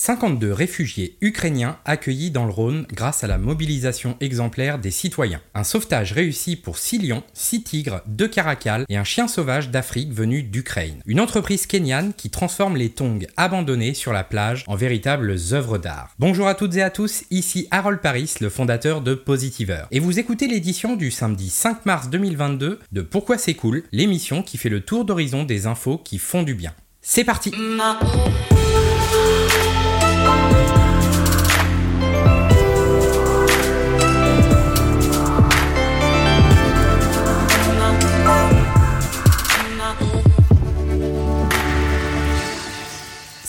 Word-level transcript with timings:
52 0.00 0.50
réfugiés 0.54 1.18
ukrainiens 1.20 1.76
accueillis 1.84 2.30
dans 2.30 2.46
le 2.46 2.50
Rhône 2.50 2.86
grâce 2.90 3.22
à 3.22 3.26
la 3.26 3.36
mobilisation 3.36 4.16
exemplaire 4.20 4.78
des 4.78 4.90
citoyens. 4.90 5.42
Un 5.54 5.62
sauvetage 5.62 6.14
réussi 6.14 6.56
pour 6.56 6.78
6 6.78 7.06
lions, 7.06 7.22
6 7.34 7.64
tigres, 7.64 8.00
2 8.06 8.26
caracals 8.26 8.86
et 8.88 8.96
un 8.96 9.04
chien 9.04 9.28
sauvage 9.28 9.68
d'Afrique 9.68 10.14
venu 10.14 10.42
d'Ukraine. 10.42 11.02
Une 11.04 11.20
entreprise 11.20 11.66
kenyane 11.66 12.14
qui 12.14 12.30
transforme 12.30 12.78
les 12.78 12.88
tongs 12.88 13.26
abandonnés 13.36 13.92
sur 13.92 14.14
la 14.14 14.24
plage 14.24 14.64
en 14.68 14.74
véritables 14.74 15.36
œuvres 15.52 15.76
d'art. 15.76 16.14
Bonjour 16.18 16.48
à 16.48 16.54
toutes 16.54 16.76
et 16.76 16.82
à 16.82 16.88
tous, 16.88 17.24
ici 17.30 17.68
Harold 17.70 18.00
Paris, 18.00 18.32
le 18.40 18.48
fondateur 18.48 19.02
de 19.02 19.12
Positiver. 19.12 19.82
Et 19.90 20.00
vous 20.00 20.18
écoutez 20.18 20.48
l'édition 20.48 20.96
du 20.96 21.10
samedi 21.10 21.50
5 21.50 21.84
mars 21.84 22.08
2022 22.08 22.78
de 22.90 23.02
Pourquoi 23.02 23.36
c'est 23.36 23.52
cool, 23.52 23.82
l'émission 23.92 24.42
qui 24.42 24.56
fait 24.56 24.70
le 24.70 24.80
tour 24.80 25.04
d'horizon 25.04 25.44
des 25.44 25.66
infos 25.66 25.98
qui 25.98 26.16
font 26.16 26.42
du 26.42 26.54
bien. 26.54 26.72
C'est 27.02 27.24
parti! 27.24 27.52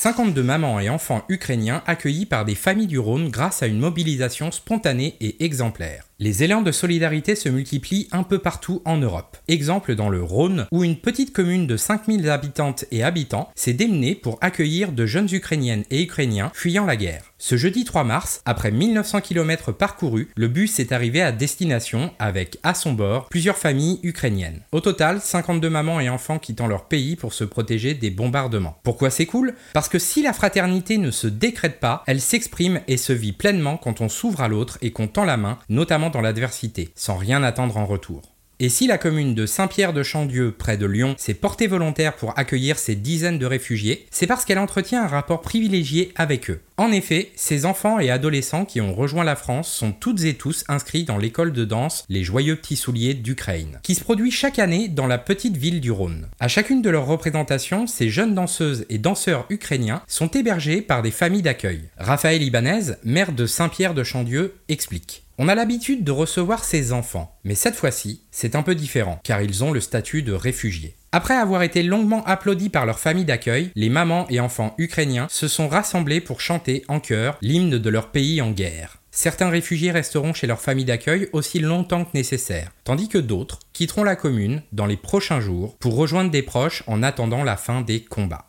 52 0.02 0.41
mamans 0.41 0.80
et 0.80 0.89
enfants 0.89 1.23
ukrainiens 1.30 1.83
accueillis 1.85 2.25
par 2.25 2.44
des 2.44 2.55
familles 2.55 2.88
du 2.88 2.97
Rhône 2.97 3.30
grâce 3.30 3.61
à 3.61 3.67
une 3.67 3.77
mobilisation 3.77 4.49
spontanée 4.49 5.16
et 5.21 5.45
exemplaire. 5.45 6.11
Les 6.23 6.44
élans 6.44 6.61
de 6.61 6.72
solidarité 6.72 7.33
se 7.33 7.50
multiplient 7.50 8.08
un 8.11 8.22
peu 8.22 8.38
partout 8.38 8.83
en 8.86 8.97
Europe. 8.97 9.38
Exemple 9.47 9.95
dans 9.95 10.08
le 10.08 10.22
Rhône, 10.22 10.67
où 10.72 10.83
une 10.83 10.97
petite 10.97 11.33
commune 11.33 11.66
de 11.66 11.75
5000 11.75 12.30
habitantes 12.30 12.86
et 12.91 13.02
habitants 13.02 13.50
s'est 13.55 13.73
démenée 13.73 14.14
pour 14.14 14.38
accueillir 14.39 14.92
de 14.92 15.08
jeunes 15.08 15.30
Ukrainiennes 15.31 15.83
et 15.89 16.03
Ukrainiens 16.03 16.52
fuyant 16.53 16.86
la 16.86 16.95
guerre. 16.95 17.23
Ce 17.39 17.58
jeudi 17.58 17.86
3 17.86 18.03
mars, 18.03 18.44
après 18.45 18.69
1900 18.69 19.22
km 19.22 19.72
parcourus, 19.72 20.30
le 20.36 20.47
bus 20.47 20.80
est 20.80 20.92
arrivé 20.92 21.23
à 21.23 21.31
destination 21.31 22.11
avec 22.19 22.59
à 22.61 22.75
son 22.75 22.94
bord 22.94 23.27
plusieurs 23.30 23.58
familles 23.58 23.99
ukrainiennes. 24.03 24.61
Au 24.72 24.80
total, 24.80 25.22
52 25.22 25.72
mamans 25.72 25.99
et 25.99 26.09
enfants 26.09 26.38
quittant 26.38 26.67
leur 26.67 26.86
pays 26.86 27.16
pour 27.16 27.33
se 27.33 27.44
protéger 27.44 27.95
des 27.95 28.11
bombardements. 28.11 28.77
Pourquoi 28.83 29.09
c'est 29.09 29.25
cool? 29.25 29.55
Parce 29.73 29.89
que 29.89 29.97
si 29.97 30.22
la 30.22 30.33
fraternité 30.33 30.99
ne 30.99 31.09
se 31.09 31.25
décrète 31.25 31.80
pas, 31.80 32.03
elle 32.05 32.22
s'exprime 32.22 32.81
et 32.88 32.97
se 32.97 33.11
vit 33.11 33.33
pleinement 33.33 33.75
quand 33.75 34.02
on 34.02 34.09
s'ouvre 34.09 34.42
à 34.42 34.47
l'autre 34.47 34.77
et 34.83 34.92
qu'on 34.92 35.08
tend 35.08 35.25
la 35.25 35.38
main, 35.38 35.58
notamment 35.67 36.11
dans 36.12 36.22
l'adversité, 36.22 36.90
sans 36.95 37.16
rien 37.16 37.42
attendre 37.42 37.78
en 37.78 37.86
retour. 37.86 38.22
Et 38.59 38.70
si 38.70 38.86
la 38.86 39.00
commune 39.00 39.34
de 39.34 39.48
Saint-Pierre-de-Chandieu, 39.48 40.52
près 40.52 40.78
de 40.78 40.86
Lyon, 40.86 41.16
s'est 41.17 41.34
portée 41.34 41.66
volontaire 41.66 42.16
pour 42.16 42.38
accueillir 42.38 42.78
ces 42.78 42.94
dizaines 42.94 43.40
de 43.40 43.48
réfugiés, 43.48 44.06
c'est 44.12 44.28
parce 44.28 44.45
qu'elle 44.45 44.59
entretient 44.59 45.02
un 45.02 45.08
rapport 45.08 45.42
privilégié 45.42 46.12
avec 46.16 46.52
eux. 46.52 46.62
En 46.81 46.91
effet, 46.91 47.31
ces 47.35 47.67
enfants 47.67 47.99
et 47.99 48.09
adolescents 48.09 48.65
qui 48.65 48.81
ont 48.81 48.95
rejoint 48.95 49.23
la 49.23 49.35
France 49.35 49.71
sont 49.71 49.91
toutes 49.91 50.23
et 50.23 50.33
tous 50.33 50.63
inscrits 50.67 51.03
dans 51.03 51.19
l'école 51.19 51.53
de 51.53 51.63
danse 51.63 52.05
Les 52.09 52.23
Joyeux 52.23 52.55
Petits 52.55 52.75
Souliers 52.75 53.14
d'Ukraine, 53.14 53.80
qui 53.83 53.93
se 53.93 54.03
produit 54.03 54.31
chaque 54.31 54.58
année 54.58 54.87
dans 54.87 55.05
la 55.05 55.20
petite 55.20 55.58
ville 55.58 55.80
du 55.80 55.91
Rhône. 55.91 56.27
À 56.39 56.47
chacune 56.47 56.81
de 56.81 56.89
leurs 56.89 57.05
représentations, 57.05 57.86
ces 57.86 58.09
jeunes 58.09 58.33
danseuses 58.33 58.87
et 58.89 58.97
danseurs 58.97 59.45
ukrainiens 59.52 60.02
sont 60.08 60.31
hébergés 60.31 60.81
par 60.81 61.03
des 61.03 61.11
familles 61.11 61.43
d'accueil. 61.43 61.83
Raphaël 61.99 62.41
Ibanez, 62.41 62.95
maire 63.03 63.31
de 63.31 63.45
Saint-Pierre-de-Chandieu, 63.45 64.55
explique. 64.67 65.21
On 65.37 65.49
a 65.49 65.53
l'habitude 65.53 66.03
de 66.03 66.11
recevoir 66.11 66.64
ces 66.64 66.93
enfants, 66.93 67.37
mais 67.43 67.53
cette 67.53 67.75
fois-ci, 67.75 68.21
c'est 68.31 68.55
un 68.55 68.64
peu 68.64 68.73
différent, 68.73 69.20
car 69.23 69.43
ils 69.43 69.64
ont 69.64 69.71
le 69.71 69.81
statut 69.81 70.23
de 70.23 70.33
réfugiés. 70.33 70.95
Après 71.14 71.36
avoir 71.36 71.61
été 71.61 71.83
longuement 71.83 72.23
applaudis 72.23 72.70
par 72.70 72.86
leur 72.86 72.98
famille 72.98 73.26
d'accueil, 73.26 73.72
les 73.76 73.89
mamans 73.89 74.27
et 74.30 74.39
enfants 74.39 74.73
ukrainiens 74.77 75.27
se 75.30 75.49
sont 75.49 75.67
rassemblés 75.67 76.22
pour 76.22 76.39
chanter 76.39 76.86
en 76.88 77.02
chœur 77.02 77.38
l'hymne 77.42 77.77
de 77.77 77.89
leur 77.89 78.11
pays 78.11 78.42
en 78.42 78.52
guerre. 78.52 78.99
Certains 79.11 79.50
réfugiés 79.50 79.92
resteront 79.92 80.33
chez 80.33 80.48
leur 80.48 80.61
famille 80.61 80.86
d'accueil 80.86 81.27
aussi 81.33 81.60
longtemps 81.60 82.05
que 82.05 82.11
nécessaire, 82.14 82.71
tandis 82.86 83.10
que 83.10 83.17
d'autres 83.17 83.60
quitteront 83.73 84.05
la 84.05 84.16
commune 84.16 84.61
dans 84.71 84.86
les 84.86 84.95
prochains 84.95 85.42
jours 85.42 85.76
pour 85.80 85.98
rejoindre 85.98 86.32
des 86.32 86.44
proches 86.44 86.83
en 86.88 87.04
attendant 87.04 87.44
la 87.44 87.58
fin 87.58 87.82
des 87.82 88.05
combats. 88.05 88.48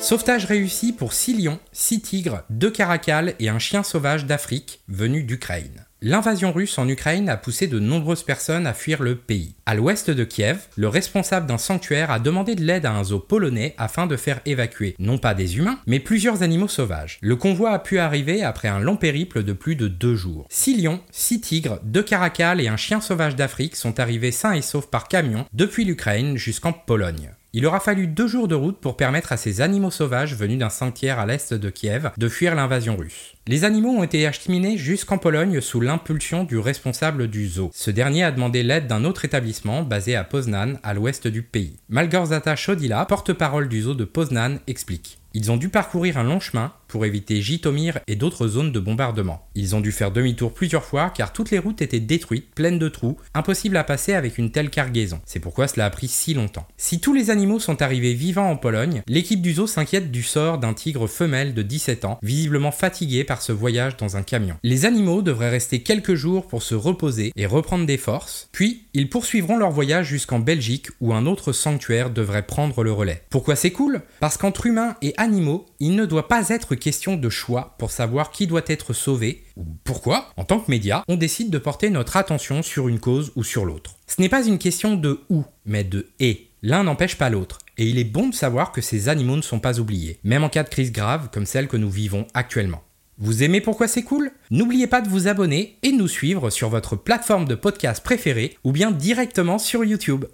Sauvetage 0.00 0.44
réussi 0.44 0.92
pour 0.92 1.12
6 1.12 1.44
lions, 1.44 1.60
6 1.70 2.00
tigres, 2.00 2.42
2 2.50 2.70
caracals 2.72 3.34
et 3.38 3.48
un 3.48 3.60
chien 3.60 3.84
sauvage 3.84 4.26
d'Afrique 4.26 4.80
venu 4.88 5.22
d'Ukraine. 5.22 5.85
L'invasion 6.02 6.52
russe 6.52 6.76
en 6.76 6.86
Ukraine 6.88 7.30
a 7.30 7.38
poussé 7.38 7.68
de 7.68 7.78
nombreuses 7.78 8.22
personnes 8.22 8.66
à 8.66 8.74
fuir 8.74 9.02
le 9.02 9.16
pays. 9.16 9.54
À 9.64 9.74
l'ouest 9.74 10.10
de 10.10 10.24
Kiev, 10.24 10.66
le 10.76 10.88
responsable 10.88 11.46
d'un 11.46 11.56
sanctuaire 11.56 12.10
a 12.10 12.18
demandé 12.18 12.54
de 12.54 12.62
l'aide 12.62 12.84
à 12.84 12.92
un 12.92 13.02
zoo 13.02 13.18
polonais 13.18 13.74
afin 13.78 14.06
de 14.06 14.16
faire 14.16 14.40
évacuer 14.44 14.94
non 14.98 15.16
pas 15.16 15.32
des 15.32 15.56
humains, 15.56 15.78
mais 15.86 15.98
plusieurs 15.98 16.42
animaux 16.42 16.68
sauvages. 16.68 17.18
Le 17.22 17.34
convoi 17.34 17.70
a 17.70 17.78
pu 17.78 17.98
arriver 17.98 18.42
après 18.42 18.68
un 18.68 18.78
long 18.78 18.96
périple 18.96 19.42
de 19.42 19.54
plus 19.54 19.74
de 19.74 19.88
deux 19.88 20.16
jours. 20.16 20.46
Six 20.50 20.76
lions, 20.76 21.00
six 21.10 21.40
tigres, 21.40 21.80
deux 21.82 22.02
caracals 22.02 22.60
et 22.60 22.68
un 22.68 22.76
chien 22.76 23.00
sauvage 23.00 23.34
d'Afrique 23.34 23.74
sont 23.74 23.98
arrivés 23.98 24.32
sains 24.32 24.52
et 24.52 24.62
saufs 24.62 24.90
par 24.90 25.08
camion 25.08 25.46
depuis 25.54 25.86
l'Ukraine 25.86 26.36
jusqu'en 26.36 26.74
Pologne. 26.74 27.30
Il 27.52 27.64
aura 27.64 27.80
fallu 27.80 28.06
deux 28.06 28.26
jours 28.26 28.48
de 28.48 28.54
route 28.54 28.78
pour 28.78 28.96
permettre 28.96 29.32
à 29.32 29.36
ces 29.36 29.60
animaux 29.60 29.90
sauvages 29.90 30.34
venus 30.34 30.58
d'un 30.58 30.68
sanctuaire 30.68 31.18
à 31.18 31.26
l'est 31.26 31.54
de 31.54 31.70
Kiev 31.70 32.10
de 32.16 32.28
fuir 32.28 32.54
l'invasion 32.54 32.96
russe. 32.96 33.34
Les 33.46 33.64
animaux 33.64 33.90
ont 33.90 34.02
été 34.02 34.26
acheminés 34.26 34.76
jusqu'en 34.76 35.18
Pologne 35.18 35.60
sous 35.60 35.80
l'impulsion 35.80 36.44
du 36.44 36.58
responsable 36.58 37.28
du 37.28 37.48
zoo. 37.48 37.70
Ce 37.72 37.90
dernier 37.90 38.24
a 38.24 38.32
demandé 38.32 38.62
l'aide 38.62 38.88
d'un 38.88 39.04
autre 39.04 39.24
établissement 39.24 39.82
basé 39.82 40.16
à 40.16 40.24
Poznan, 40.24 40.74
à 40.82 40.94
l'ouest 40.94 41.28
du 41.28 41.42
pays. 41.42 41.76
Malgorzata 41.88 42.56
Shodila, 42.56 43.04
porte-parole 43.06 43.68
du 43.68 43.82
zoo 43.82 43.94
de 43.94 44.04
Poznan, 44.04 44.58
explique. 44.66 45.18
Ils 45.32 45.50
ont 45.52 45.58
dû 45.58 45.68
parcourir 45.68 46.16
un 46.16 46.24
long 46.24 46.40
chemin 46.40 46.72
pour 46.88 47.04
éviter 47.04 47.40
Jitomir 47.40 47.98
et 48.06 48.16
d'autres 48.16 48.48
zones 48.48 48.72
de 48.72 48.80
bombardement. 48.80 49.46
Ils 49.54 49.74
ont 49.74 49.80
dû 49.80 49.92
faire 49.92 50.10
demi-tour 50.10 50.52
plusieurs 50.52 50.84
fois 50.84 51.10
car 51.10 51.32
toutes 51.32 51.50
les 51.50 51.58
routes 51.58 51.82
étaient 51.82 52.00
détruites, 52.00 52.54
pleines 52.54 52.78
de 52.78 52.88
trous, 52.88 53.16
impossible 53.34 53.76
à 53.76 53.84
passer 53.84 54.14
avec 54.14 54.38
une 54.38 54.50
telle 54.50 54.70
cargaison. 54.70 55.20
C'est 55.24 55.40
pourquoi 55.40 55.68
cela 55.68 55.86
a 55.86 55.90
pris 55.90 56.08
si 56.08 56.34
longtemps. 56.34 56.66
Si 56.76 57.00
tous 57.00 57.14
les 57.14 57.30
animaux 57.30 57.58
sont 57.58 57.82
arrivés 57.82 58.14
vivants 58.14 58.50
en 58.50 58.56
Pologne, 58.56 59.02
l'équipe 59.06 59.42
du 59.42 59.54
zoo 59.54 59.66
s'inquiète 59.66 60.10
du 60.10 60.22
sort 60.22 60.58
d'un 60.58 60.74
tigre 60.74 61.06
femelle 61.06 61.54
de 61.54 61.62
17 61.62 62.04
ans, 62.04 62.18
visiblement 62.22 62.72
fatigué 62.72 63.24
par 63.24 63.42
ce 63.42 63.52
voyage 63.52 63.96
dans 63.96 64.16
un 64.16 64.22
camion. 64.22 64.56
Les 64.62 64.84
animaux 64.84 65.22
devraient 65.22 65.50
rester 65.50 65.82
quelques 65.82 66.14
jours 66.14 66.46
pour 66.46 66.62
se 66.62 66.74
reposer 66.74 67.32
et 67.36 67.46
reprendre 67.46 67.86
des 67.86 67.98
forces, 67.98 68.48
puis 68.52 68.86
ils 68.94 69.08
poursuivront 69.08 69.56
leur 69.56 69.70
voyage 69.70 70.06
jusqu'en 70.06 70.38
Belgique 70.38 70.88
où 71.00 71.12
un 71.12 71.26
autre 71.26 71.52
sanctuaire 71.52 72.10
devrait 72.10 72.46
prendre 72.46 72.84
le 72.84 72.92
relais. 72.92 73.22
Pourquoi 73.30 73.56
c'est 73.56 73.72
cool? 73.72 74.02
Parce 74.20 74.36
qu'entre 74.36 74.66
humains 74.66 74.96
et 75.02 75.14
animaux, 75.16 75.66
il 75.80 75.96
ne 75.96 76.06
doit 76.06 76.28
pas 76.28 76.48
être 76.48 76.75
question 76.76 77.16
de 77.16 77.28
choix 77.28 77.74
pour 77.78 77.90
savoir 77.90 78.30
qui 78.30 78.46
doit 78.46 78.62
être 78.66 78.92
sauvé 78.92 79.44
ou 79.56 79.64
pourquoi, 79.84 80.30
en 80.36 80.44
tant 80.44 80.60
que 80.60 80.70
média, 80.70 81.02
on 81.08 81.16
décide 81.16 81.50
de 81.50 81.58
porter 81.58 81.90
notre 81.90 82.16
attention 82.16 82.62
sur 82.62 82.88
une 82.88 83.00
cause 83.00 83.32
ou 83.36 83.44
sur 83.44 83.64
l'autre. 83.64 83.96
Ce 84.06 84.20
n'est 84.20 84.28
pas 84.28 84.46
une 84.46 84.58
question 84.58 84.96
de 84.96 85.20
où, 85.28 85.44
mais 85.64 85.84
de 85.84 86.08
et. 86.20 86.50
L'un 86.62 86.84
n'empêche 86.84 87.16
pas 87.16 87.30
l'autre, 87.30 87.58
et 87.78 87.86
il 87.86 87.98
est 87.98 88.04
bon 88.04 88.28
de 88.28 88.34
savoir 88.34 88.72
que 88.72 88.80
ces 88.80 89.08
animaux 89.08 89.36
ne 89.36 89.42
sont 89.42 89.60
pas 89.60 89.78
oubliés, 89.78 90.18
même 90.24 90.42
en 90.42 90.48
cas 90.48 90.64
de 90.64 90.68
crise 90.68 90.90
grave 90.90 91.28
comme 91.32 91.46
celle 91.46 91.68
que 91.68 91.76
nous 91.76 91.90
vivons 91.90 92.26
actuellement. 92.34 92.82
Vous 93.18 93.42
aimez 93.42 93.62
pourquoi 93.62 93.88
c'est 93.88 94.02
cool? 94.02 94.30
N'oubliez 94.50 94.86
pas 94.86 95.00
de 95.00 95.08
vous 95.08 95.26
abonner 95.26 95.78
et 95.82 95.92
de 95.92 95.96
nous 95.96 96.08
suivre 96.08 96.50
sur 96.50 96.68
votre 96.68 96.96
plateforme 96.96 97.46
de 97.46 97.54
podcast 97.54 98.04
préférée 98.04 98.58
ou 98.62 98.72
bien 98.72 98.90
directement 98.90 99.58
sur 99.58 99.84
YouTube. 99.84 100.26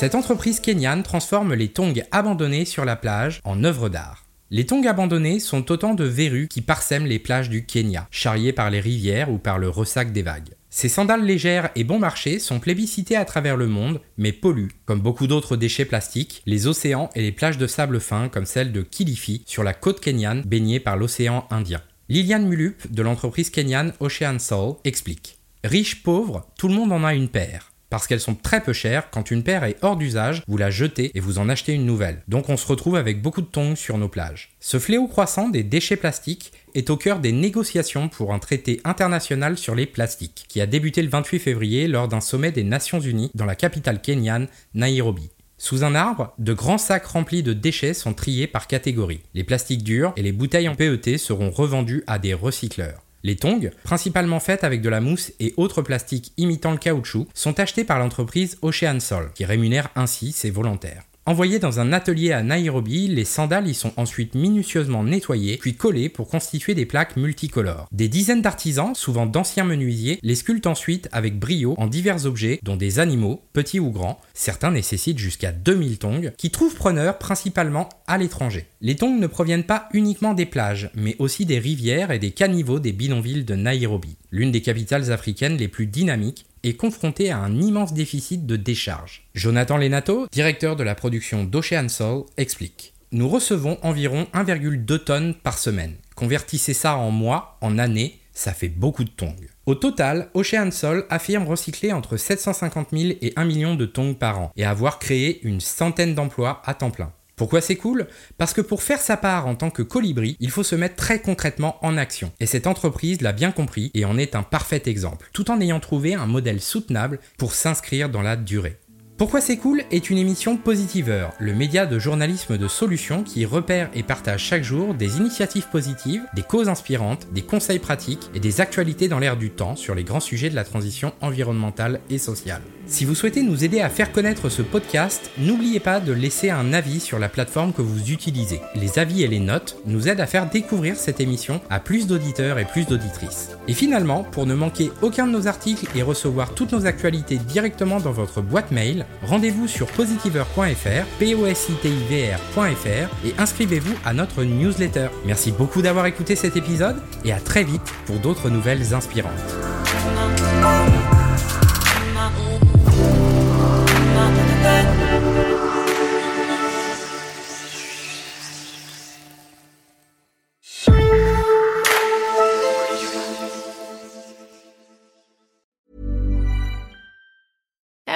Cette 0.00 0.14
entreprise 0.14 0.60
kenyane 0.60 1.02
transforme 1.02 1.52
les 1.52 1.68
tongs 1.68 1.92
abandonnés 2.10 2.64
sur 2.64 2.86
la 2.86 2.96
plage 2.96 3.42
en 3.44 3.64
œuvres 3.64 3.90
d'art. 3.90 4.24
Les 4.50 4.64
tongs 4.64 4.86
abandonnés 4.86 5.40
sont 5.40 5.70
autant 5.70 5.92
de 5.92 6.04
verrues 6.04 6.48
qui 6.48 6.62
parsèment 6.62 7.04
les 7.04 7.18
plages 7.18 7.50
du 7.50 7.66
Kenya, 7.66 8.08
charriées 8.10 8.54
par 8.54 8.70
les 8.70 8.80
rivières 8.80 9.30
ou 9.30 9.36
par 9.36 9.58
le 9.58 9.68
ressac 9.68 10.10
des 10.10 10.22
vagues. 10.22 10.54
Ces 10.70 10.88
sandales 10.88 11.26
légères 11.26 11.68
et 11.76 11.84
bon 11.84 11.98
marché 11.98 12.38
sont 12.38 12.60
plébiscitées 12.60 13.14
à 13.16 13.26
travers 13.26 13.58
le 13.58 13.66
monde, 13.66 14.00
mais 14.16 14.32
polluent, 14.32 14.72
comme 14.86 15.02
beaucoup 15.02 15.26
d'autres 15.26 15.58
déchets 15.58 15.84
plastiques, 15.84 16.40
les 16.46 16.66
océans 16.66 17.10
et 17.14 17.20
les 17.20 17.30
plages 17.30 17.58
de 17.58 17.66
sable 17.66 18.00
fin 18.00 18.30
comme 18.30 18.46
celle 18.46 18.72
de 18.72 18.80
Kilifi 18.80 19.42
sur 19.44 19.64
la 19.64 19.74
côte 19.74 20.00
kenyane 20.00 20.40
baignée 20.46 20.80
par 20.80 20.96
l'océan 20.96 21.46
Indien. 21.50 21.82
Liliane 22.08 22.46
Mulup 22.46 22.90
de 22.90 23.02
l'entreprise 23.02 23.50
kenyane 23.50 23.92
Ocean 24.00 24.38
Soul 24.38 24.76
explique. 24.84 25.36
Riche, 25.62 26.02
pauvre, 26.02 26.46
tout 26.56 26.68
le 26.68 26.74
monde 26.74 26.90
en 26.90 27.04
a 27.04 27.12
une 27.12 27.28
paire. 27.28 27.69
Parce 27.90 28.06
qu'elles 28.06 28.20
sont 28.20 28.36
très 28.36 28.62
peu 28.62 28.72
chères, 28.72 29.10
quand 29.10 29.32
une 29.32 29.42
paire 29.42 29.64
est 29.64 29.76
hors 29.82 29.96
d'usage, 29.96 30.44
vous 30.46 30.56
la 30.56 30.70
jetez 30.70 31.10
et 31.14 31.20
vous 31.20 31.38
en 31.38 31.48
achetez 31.48 31.72
une 31.72 31.84
nouvelle. 31.84 32.22
Donc 32.28 32.48
on 32.48 32.56
se 32.56 32.66
retrouve 32.66 32.94
avec 32.94 33.20
beaucoup 33.20 33.42
de 33.42 33.46
tongs 33.46 33.74
sur 33.74 33.98
nos 33.98 34.08
plages. 34.08 34.54
Ce 34.60 34.78
fléau 34.78 35.08
croissant 35.08 35.48
des 35.48 35.64
déchets 35.64 35.96
plastiques 35.96 36.52
est 36.74 36.88
au 36.88 36.96
cœur 36.96 37.18
des 37.18 37.32
négociations 37.32 38.08
pour 38.08 38.32
un 38.32 38.38
traité 38.38 38.80
international 38.84 39.58
sur 39.58 39.74
les 39.74 39.86
plastiques, 39.86 40.44
qui 40.48 40.60
a 40.60 40.66
débuté 40.66 41.02
le 41.02 41.08
28 41.08 41.40
février 41.40 41.88
lors 41.88 42.06
d'un 42.06 42.20
sommet 42.20 42.52
des 42.52 42.64
Nations 42.64 43.00
Unies 43.00 43.32
dans 43.34 43.44
la 43.44 43.56
capitale 43.56 44.00
kenyane, 44.00 44.46
Nairobi. 44.74 45.30
Sous 45.58 45.84
un 45.84 45.94
arbre, 45.94 46.32
de 46.38 46.54
grands 46.54 46.78
sacs 46.78 47.04
remplis 47.04 47.42
de 47.42 47.52
déchets 47.52 47.92
sont 47.92 48.14
triés 48.14 48.46
par 48.46 48.66
catégorie. 48.68 49.20
Les 49.34 49.44
plastiques 49.44 49.82
durs 49.82 50.12
et 50.16 50.22
les 50.22 50.32
bouteilles 50.32 50.68
en 50.68 50.76
PET 50.76 51.18
seront 51.18 51.50
revendus 51.50 52.04
à 52.06 52.18
des 52.18 52.34
recycleurs. 52.34 53.02
Les 53.22 53.36
tongs, 53.36 53.70
principalement 53.82 54.40
faites 54.40 54.64
avec 54.64 54.80
de 54.80 54.88
la 54.88 55.00
mousse 55.00 55.32
et 55.40 55.54
autres 55.56 55.82
plastiques 55.82 56.32
imitant 56.36 56.72
le 56.72 56.78
caoutchouc, 56.78 57.26
sont 57.34 57.60
achetés 57.60 57.84
par 57.84 57.98
l'entreprise 57.98 58.58
Ocean 58.62 59.00
Sol, 59.00 59.30
qui 59.34 59.44
rémunère 59.44 59.90
ainsi 59.94 60.32
ses 60.32 60.50
volontaires. 60.50 61.04
Envoyés 61.26 61.58
dans 61.58 61.80
un 61.80 61.92
atelier 61.92 62.32
à 62.32 62.42
Nairobi, 62.42 63.06
les 63.06 63.26
sandales 63.26 63.68
y 63.68 63.74
sont 63.74 63.92
ensuite 63.98 64.34
minutieusement 64.34 65.04
nettoyées 65.04 65.58
puis 65.58 65.74
collées 65.74 66.08
pour 66.08 66.28
constituer 66.28 66.74
des 66.74 66.86
plaques 66.86 67.16
multicolores. 67.16 67.88
Des 67.92 68.08
dizaines 68.08 68.40
d'artisans, 68.40 68.94
souvent 68.94 69.26
d'anciens 69.26 69.64
menuisiers, 69.64 70.18
les 70.22 70.34
sculptent 70.34 70.66
ensuite 70.66 71.08
avec 71.12 71.38
brio 71.38 71.74
en 71.76 71.88
divers 71.88 72.24
objets, 72.24 72.58
dont 72.62 72.76
des 72.76 72.98
animaux, 72.98 73.42
petits 73.52 73.80
ou 73.80 73.90
grands. 73.90 74.18
Certains 74.32 74.70
nécessitent 74.70 75.18
jusqu'à 75.18 75.52
2000 75.52 75.98
tongs, 75.98 76.30
qui 76.38 76.50
trouvent 76.50 76.74
preneurs 76.74 77.18
principalement 77.18 77.90
à 78.06 78.16
l'étranger. 78.16 78.66
Les 78.80 78.96
tongs 78.96 79.18
ne 79.18 79.26
proviennent 79.26 79.64
pas 79.64 79.90
uniquement 79.92 80.32
des 80.32 80.46
plages, 80.46 80.90
mais 80.94 81.16
aussi 81.18 81.44
des 81.44 81.58
rivières 81.58 82.12
et 82.12 82.18
des 82.18 82.30
caniveaux 82.30 82.80
des 82.80 82.92
bidonvilles 82.92 83.44
de 83.44 83.54
Nairobi, 83.54 84.16
l'une 84.30 84.52
des 84.52 84.62
capitales 84.62 85.12
africaines 85.12 85.58
les 85.58 85.68
plus 85.68 85.86
dynamiques 85.86 86.46
est 86.62 86.74
confronté 86.74 87.30
à 87.30 87.38
un 87.38 87.60
immense 87.60 87.92
déficit 87.92 88.46
de 88.46 88.56
décharge. 88.56 89.24
Jonathan 89.34 89.76
Lenato, 89.76 90.26
directeur 90.32 90.76
de 90.76 90.82
la 90.82 90.94
production 90.94 91.44
d'Ocean 91.44 91.88
Soul, 91.88 92.24
explique. 92.36 92.94
Nous 93.12 93.28
recevons 93.28 93.78
environ 93.82 94.26
1,2 94.34 94.98
tonnes 94.98 95.34
par 95.34 95.58
semaine. 95.58 95.94
Convertissez 96.14 96.74
ça 96.74 96.96
en 96.96 97.10
mois, 97.10 97.58
en 97.60 97.78
années, 97.78 98.20
ça 98.32 98.52
fait 98.52 98.68
beaucoup 98.68 99.04
de 99.04 99.10
tongs. 99.10 99.36
Au 99.66 99.74
total, 99.74 100.30
Ocean 100.34 100.70
Soul 100.70 101.04
affirme 101.10 101.46
recycler 101.46 101.92
entre 101.92 102.16
750 102.16 102.88
000 102.92 103.14
et 103.20 103.32
1 103.36 103.44
million 103.44 103.74
de 103.74 103.86
tongs 103.86 104.14
par 104.14 104.40
an 104.40 104.52
et 104.56 104.64
avoir 104.64 104.98
créé 104.98 105.40
une 105.42 105.60
centaine 105.60 106.14
d'emplois 106.14 106.62
à 106.64 106.74
temps 106.74 106.90
plein. 106.90 107.12
Pourquoi 107.40 107.62
c'est 107.62 107.76
cool? 107.76 108.06
Parce 108.36 108.52
que 108.52 108.60
pour 108.60 108.82
faire 108.82 109.00
sa 109.00 109.16
part 109.16 109.46
en 109.46 109.54
tant 109.54 109.70
que 109.70 109.80
colibri, 109.80 110.36
il 110.40 110.50
faut 110.50 110.62
se 110.62 110.74
mettre 110.74 110.96
très 110.96 111.22
concrètement 111.22 111.82
en 111.82 111.96
action. 111.96 112.32
Et 112.38 112.44
cette 112.44 112.66
entreprise 112.66 113.22
l'a 113.22 113.32
bien 113.32 113.50
compris 113.50 113.90
et 113.94 114.04
en 114.04 114.18
est 114.18 114.34
un 114.34 114.42
parfait 114.42 114.82
exemple, 114.84 115.30
tout 115.32 115.50
en 115.50 115.58
ayant 115.58 115.80
trouvé 115.80 116.12
un 116.12 116.26
modèle 116.26 116.60
soutenable 116.60 117.18
pour 117.38 117.54
s'inscrire 117.54 118.10
dans 118.10 118.20
la 118.20 118.36
durée. 118.36 118.76
Pourquoi 119.20 119.42
c'est 119.42 119.58
cool 119.58 119.82
est 119.90 120.08
une 120.08 120.16
émission 120.16 120.56
Positiveur, 120.56 121.34
le 121.38 121.52
média 121.52 121.84
de 121.84 121.98
journalisme 121.98 122.56
de 122.56 122.68
solutions 122.68 123.22
qui 123.22 123.44
repère 123.44 123.90
et 123.94 124.02
partage 124.02 124.42
chaque 124.42 124.62
jour 124.62 124.94
des 124.94 125.18
initiatives 125.18 125.68
positives, 125.68 126.22
des 126.34 126.42
causes 126.42 126.70
inspirantes, 126.70 127.26
des 127.30 127.42
conseils 127.42 127.80
pratiques 127.80 128.30
et 128.34 128.40
des 128.40 128.62
actualités 128.62 129.08
dans 129.08 129.18
l'air 129.18 129.36
du 129.36 129.50
temps 129.50 129.76
sur 129.76 129.94
les 129.94 130.04
grands 130.04 130.20
sujets 130.20 130.48
de 130.48 130.54
la 130.54 130.64
transition 130.64 131.12
environnementale 131.20 132.00
et 132.08 132.16
sociale. 132.16 132.62
Si 132.86 133.04
vous 133.04 133.14
souhaitez 133.14 133.42
nous 133.42 133.62
aider 133.62 133.80
à 133.80 133.88
faire 133.88 134.10
connaître 134.10 134.48
ce 134.48 134.62
podcast, 134.62 135.30
n'oubliez 135.38 135.78
pas 135.78 136.00
de 136.00 136.12
laisser 136.12 136.50
un 136.50 136.72
avis 136.72 136.98
sur 136.98 137.20
la 137.20 137.28
plateforme 137.28 137.72
que 137.72 137.82
vous 137.82 138.10
utilisez. 138.10 138.60
Les 138.74 138.98
avis 138.98 139.22
et 139.22 139.28
les 139.28 139.38
notes 139.38 139.76
nous 139.86 140.08
aident 140.08 140.20
à 140.20 140.26
faire 140.26 140.50
découvrir 140.50 140.96
cette 140.96 141.20
émission 141.20 141.60
à 141.70 141.78
plus 141.78 142.08
d'auditeurs 142.08 142.58
et 142.58 142.64
plus 142.64 142.86
d'auditrices. 142.86 143.50
Et 143.68 143.74
finalement, 143.74 144.24
pour 144.24 144.44
ne 144.44 144.54
manquer 144.54 144.90
aucun 145.02 145.28
de 145.28 145.32
nos 145.32 145.46
articles 145.46 145.86
et 145.94 146.02
recevoir 146.02 146.52
toutes 146.54 146.72
nos 146.72 146.86
actualités 146.86 147.36
directement 147.36 148.00
dans 148.00 148.10
votre 148.10 148.40
boîte 148.40 148.72
mail, 148.72 149.06
rendez-vous 149.22 149.68
sur 149.68 149.86
positiver.fr, 149.86 151.04
p 151.18 151.34
o 151.34 151.46
s 151.46 151.68
i 151.68 151.74
t 151.74 151.88
i 151.88 152.04
v 152.08 152.30
r.fr 152.32 153.26
et 153.26 153.34
inscrivez-vous 153.38 153.94
à 154.04 154.12
notre 154.12 154.44
newsletter. 154.44 155.08
Merci 155.24 155.52
beaucoup 155.52 155.82
d'avoir 155.82 156.06
écouté 156.06 156.36
cet 156.36 156.56
épisode 156.56 156.96
et 157.24 157.32
à 157.32 157.40
très 157.40 157.64
vite 157.64 157.92
pour 158.06 158.18
d'autres 158.18 158.50
nouvelles 158.50 158.94
inspirantes. 158.94 159.30